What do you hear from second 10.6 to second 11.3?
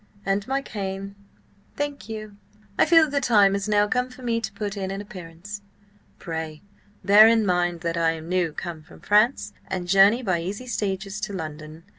stages